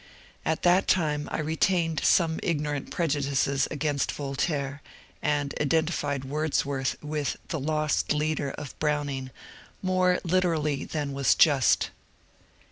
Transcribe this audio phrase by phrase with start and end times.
[0.43, 4.81] At that time I retained some ignorant preju dices against Voltaire,
[5.21, 9.29] and identified Wordsworth with" The Lost Leader" of Browning
[9.83, 11.91] more literally than was just.